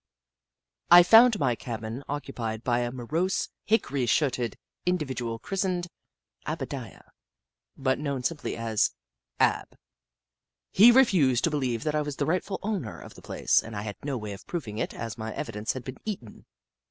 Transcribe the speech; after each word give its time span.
I 0.89 1.03
found 1.03 1.37
my 1.37 1.51
new 1.51 1.57
cabin 1.57 2.03
occupied 2.09 2.63
by 2.63 2.79
a 2.79 2.91
morose, 2.91 3.49
hickory 3.65 4.07
shirted 4.07 4.57
individual 4.83 5.37
christened" 5.37 5.89
Aba 6.47 6.65
diah," 6.65 7.09
but 7.77 7.99
known 7.99 8.23
simply 8.23 8.57
as" 8.57 8.93
Ab." 9.53 9.75
He 10.71 10.91
refused 10.91 11.43
to 11.43 11.51
believe 11.51 11.83
that 11.83 11.93
I 11.93 12.01
was 12.01 12.15
the 12.15 12.25
rightful 12.25 12.57
owner 12.63 12.99
of 12.99 13.13
the 13.13 13.21
place, 13.21 13.61
and 13.61 13.75
I 13.75 13.83
had 13.83 13.97
no 14.03 14.17
way 14.17 14.33
of 14.33 14.47
proving 14.47 14.79
it, 14.79 14.95
as 14.95 15.19
my 15.19 15.35
evidence 15.35 15.73
had 15.73 15.83
been 15.83 15.97
eaten. 16.03 16.47